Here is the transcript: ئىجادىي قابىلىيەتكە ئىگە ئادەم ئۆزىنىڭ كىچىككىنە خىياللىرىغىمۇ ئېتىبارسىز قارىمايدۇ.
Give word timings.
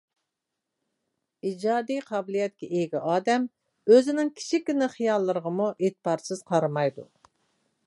ئىجادىي 1.49 2.01
قابىلىيەتكە 2.07 2.69
ئىگە 2.79 3.03
ئادەم 3.11 3.45
ئۆزىنىڭ 3.93 4.33
كىچىككىنە 4.41 4.89
خىياللىرىغىمۇ 4.97 5.71
ئېتىبارسىز 5.77 6.45
قارىمايدۇ. 6.51 7.09